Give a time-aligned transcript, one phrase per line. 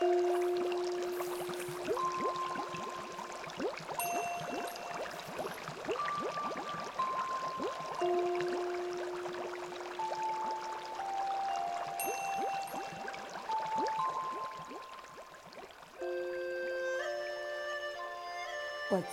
[0.00, 0.06] 我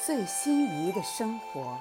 [0.06, 1.78] 最心仪的生活，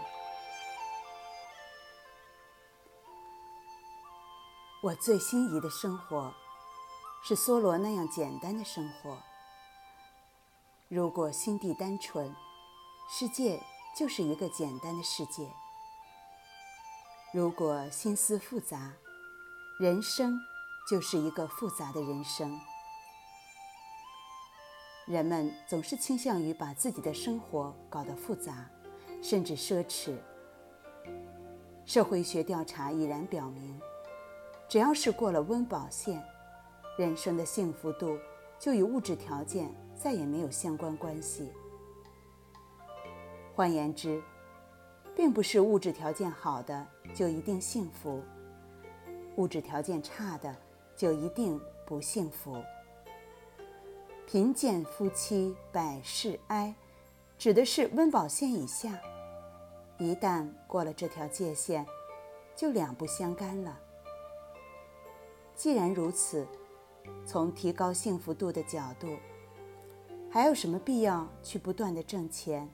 [4.83, 6.35] 我最心仪的生活，
[7.27, 9.17] 是梭罗那样简单的生活。
[10.89, 12.31] 如果心地单纯，
[13.11, 13.59] 世界
[13.97, 15.47] 就是一个简单的世界；
[17.33, 18.93] 如果心思复杂，
[19.81, 20.39] 人生
[20.87, 22.61] 就是一个复杂的人生。
[25.07, 28.69] 人们总是倾向于把自己的生活搞得复杂，
[29.23, 30.15] 甚至奢侈。
[31.87, 33.81] 社会学调查已然表明，
[34.69, 36.23] 只要是过了温饱线，
[36.97, 38.19] 人生的幸福度
[38.59, 41.53] 就与物质条件再也没有相关关系。
[43.55, 44.23] 换言之，
[45.15, 48.23] 并不是物质条件好的就一定幸福，
[49.37, 50.55] 物质条件差的
[50.97, 52.63] 就一定不幸福。
[54.27, 56.75] 贫贱夫妻百事哀，
[57.37, 58.99] 指的是温饱线以下。
[59.99, 61.87] 一旦过了这条界限，
[62.57, 63.79] 就两不相干了。
[65.55, 66.45] 既然如此，
[67.25, 69.09] 从提高幸福度的角度，
[70.31, 72.69] 还有什么必要去不断的挣钱，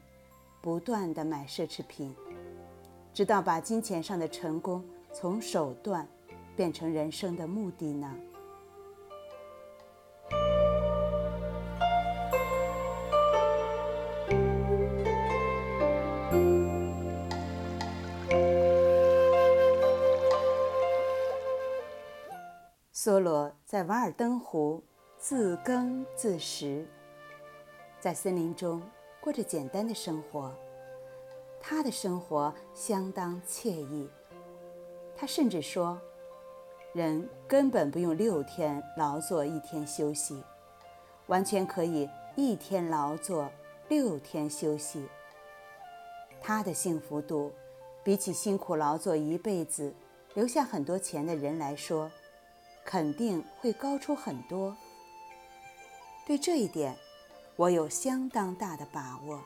[0.60, 2.14] 不断的买奢侈品，
[3.12, 6.06] 直到把金钱上的成功从手段
[6.56, 8.16] 变成人生的目的呢？
[23.02, 24.84] 梭罗在瓦尔登湖
[25.16, 26.86] 自耕自食，
[27.98, 28.82] 在森林中
[29.22, 30.54] 过着简单的生活。
[31.58, 34.06] 他的生活相当惬意。
[35.16, 35.98] 他甚至说，
[36.92, 40.44] 人根本不用六天劳作一天休息，
[41.28, 43.50] 完全可以一天劳作
[43.88, 45.08] 六天休息。
[46.38, 47.50] 他的幸福度，
[48.04, 49.94] 比起辛苦劳作一辈子
[50.34, 52.10] 留下很多钱的人来说。
[52.90, 54.76] 肯定会高出很多。
[56.26, 56.98] 对这一点，
[57.54, 59.40] 我有相当大的把握。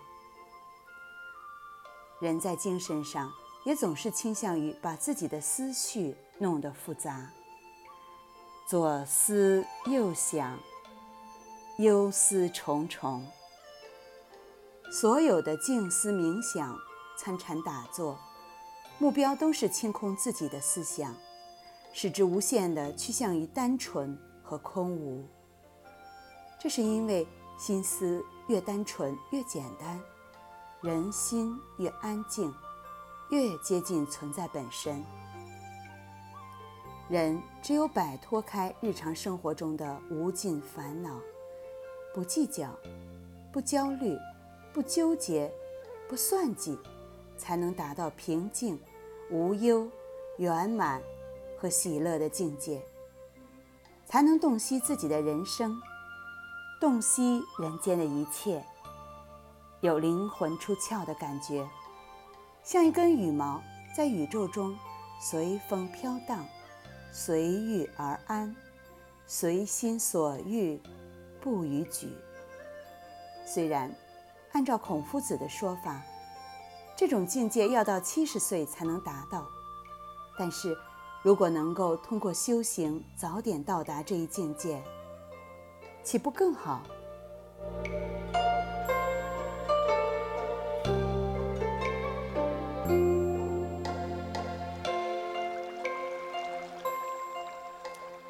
[2.22, 3.30] 人在精神上
[3.66, 7.30] 也总是倾向于把自己的思绪弄得复杂，
[8.66, 10.58] 左思右想，
[11.76, 13.26] 忧思重重。
[14.90, 16.78] 所有的静思冥想、
[17.18, 18.18] 参禅打坐，
[18.98, 21.14] 目标都是清空自己的思想。
[21.96, 25.24] 使之无限地趋向于单纯和空无。
[26.58, 27.24] 这是因为
[27.56, 30.00] 心思越单纯越简单，
[30.82, 32.52] 人心越安静，
[33.30, 35.04] 越接近存在本身。
[37.08, 41.20] 人只有摆脱开日常生活中的无尽烦恼，
[42.12, 42.76] 不计较，
[43.52, 44.18] 不焦虑，
[44.72, 45.48] 不纠结，
[46.08, 46.76] 不算计，
[47.38, 48.80] 才能达到平静、
[49.30, 49.88] 无忧、
[50.38, 51.00] 圆满。
[51.64, 52.82] 和喜乐的境界，
[54.04, 55.80] 才能洞悉自己的人生，
[56.78, 58.62] 洞悉人间的一切，
[59.80, 61.66] 有灵魂出窍的感觉，
[62.62, 63.62] 像一根羽毛
[63.96, 64.76] 在宇宙中
[65.18, 66.44] 随风飘荡，
[67.10, 68.54] 随遇而安，
[69.26, 70.78] 随心所欲，
[71.40, 72.14] 不逾矩。
[73.46, 73.90] 虽然
[74.52, 76.02] 按照孔夫子的说法，
[76.94, 79.46] 这种境界要到七十岁才能达到，
[80.38, 80.76] 但是。
[81.24, 84.78] 如果能够通过修行早点到达这一境界，
[86.02, 86.82] 岂不更好？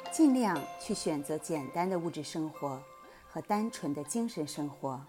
[0.09, 2.81] 尽量去选择简单的物质生活
[3.29, 5.05] 和单纯的精神生活。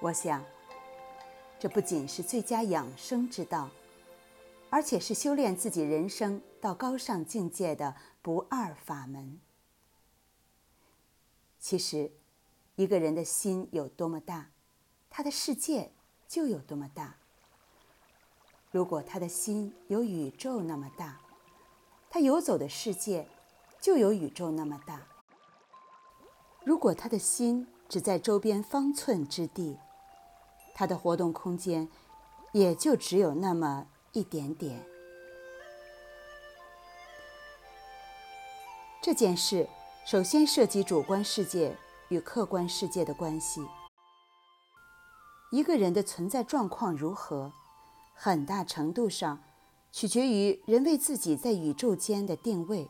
[0.00, 0.42] 我想，
[1.60, 3.70] 这不仅是最佳养生之道。
[4.70, 9.40] 而且是修炼自己人生到高尚境界的不二法门。
[11.58, 12.12] 其实，
[12.76, 14.50] 一个人的心有多么大，
[15.10, 15.92] 他的世界
[16.26, 17.16] 就有多么大。
[18.70, 21.20] 如果他的心有宇宙那么大，
[22.08, 23.28] 他游走的世界
[23.80, 25.02] 就有宇宙那么大。
[26.64, 29.76] 如果他的心只在周边方寸之地，
[30.74, 31.88] 他的活动空间
[32.52, 33.88] 也就只有那么。
[34.12, 34.84] 一点点。
[39.02, 39.68] 这件事
[40.04, 41.76] 首先涉及主观世界
[42.08, 43.60] 与客观世界的关系。
[45.52, 47.52] 一个人的存在状况如何，
[48.14, 49.42] 很大程度上
[49.90, 52.88] 取决于人为自己在宇宙间的定位。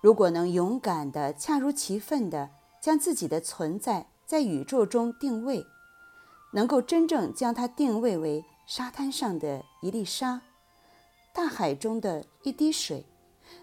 [0.00, 2.50] 如果能勇敢的、恰如其分的
[2.80, 5.64] 将自己的存在在宇宙中定位，
[6.52, 10.42] 能够真正将它定位为沙滩上的一粒沙，
[11.32, 13.04] 大海中的一滴水。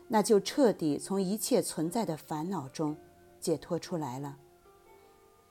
[0.07, 2.95] 那就彻底从一切存在的烦恼中
[3.39, 4.37] 解脱出来了，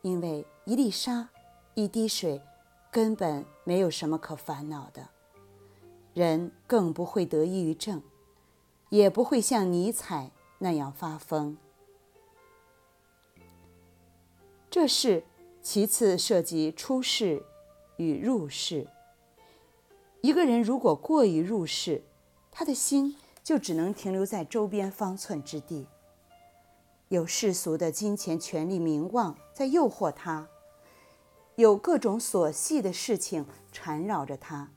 [0.02, 1.28] 因为一粒沙、
[1.74, 2.40] 一滴水
[2.92, 5.08] 根本没有什么可烦恼的，
[6.14, 8.00] 人更不会得抑郁症，
[8.90, 11.56] 也不会像尼采那样发疯。
[14.70, 15.24] 这是
[15.60, 17.42] 其次涉及出世
[17.96, 18.86] 与入世。
[20.22, 22.02] 一个人如果过于入世，
[22.50, 23.16] 他的心。
[23.42, 25.86] 就只能停留在周边方寸之地，
[27.08, 30.46] 有世俗的金钱、权力、名望在诱惑他，
[31.56, 34.70] 有各种琐细的事情缠绕着他，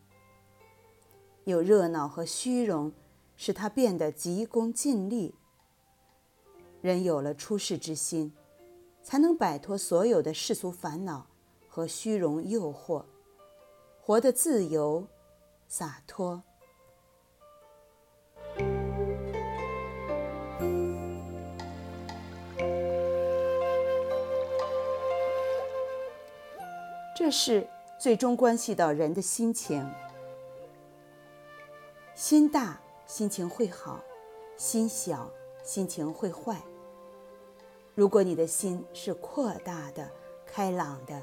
[1.43, 2.93] 有热闹和虚荣
[3.35, 5.35] 使他变得急功近利。
[6.81, 8.33] 人有了出世之心，
[9.03, 11.27] 才能摆脱所有的世俗烦恼
[11.67, 13.03] 和虚荣诱惑，
[14.01, 15.05] 活得自由、
[15.75, 16.39] 洒脱。
[27.17, 27.67] 这是
[27.99, 29.83] 最终关系到人的心情。
[32.13, 33.95] 心大，心情会好；
[34.55, 35.27] 心小，
[35.63, 36.61] 心情会坏。
[37.95, 40.07] 如果你的心是扩大的、
[40.45, 41.19] 开朗的，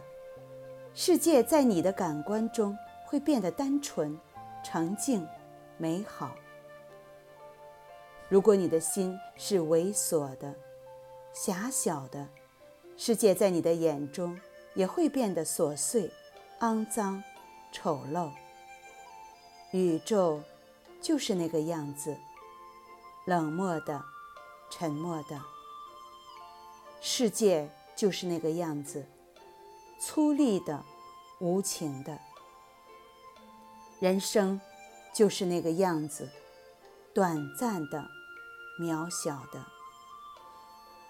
[0.93, 2.77] 世界在你的感官中
[3.07, 4.19] 会变得单纯、
[4.63, 5.27] 澄净、
[5.77, 6.35] 美好。
[8.29, 10.55] 如果你的心是猥琐的、
[11.33, 12.29] 狭小的，
[12.97, 14.39] 世界在你的眼中。
[14.75, 16.09] 也会变得琐碎、
[16.61, 17.25] 肮脏、
[17.73, 18.31] 丑陋。
[19.73, 20.41] 宇宙
[21.01, 22.17] 就是那个样子，
[23.25, 24.01] 冷漠的、
[24.71, 25.37] 沉默的；
[27.01, 29.05] 世界就是那个样子，
[29.99, 30.85] 粗粝的、
[31.41, 32.17] 无情的；
[34.01, 34.59] 人生
[35.13, 36.29] 就是那个样子，
[37.15, 38.09] 短暂的、
[38.81, 39.63] 渺小的。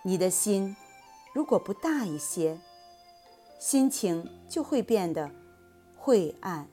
[0.03, 0.77] 你的心
[1.33, 2.61] 如果不大一些，
[3.61, 5.31] 心情就会变得
[5.97, 6.69] 晦暗、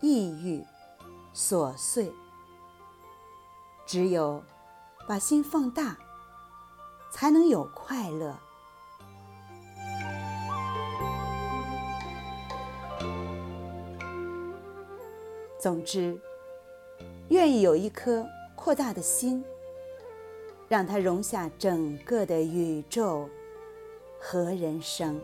[0.00, 0.62] 抑郁、
[1.34, 2.12] 琐碎。
[3.86, 4.44] 只有
[5.08, 5.96] 把心放大，
[7.10, 8.38] 才能有快乐。
[15.64, 16.14] 总之，
[17.30, 19.42] 愿意有一颗扩大的心，
[20.68, 23.26] 让它容下整个的宇宙
[24.20, 25.18] 和人生。